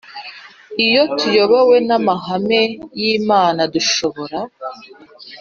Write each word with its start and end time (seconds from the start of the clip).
Iyo 0.85 1.01
tuyobowe 1.17 1.75
n 1.87 1.89
amahame 1.97 2.61
y 2.99 3.01
Imana 3.17 3.61
dushobora 3.73 4.39